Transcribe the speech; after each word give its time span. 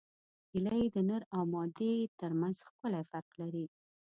هیلۍ 0.51 0.83
د 0.95 0.97
نر 1.09 1.21
او 1.35 1.43
مادې 1.53 1.93
ترمنځ 2.19 2.55
ښکلی 2.69 3.01
فرق 3.09 3.29
لري 3.41 3.65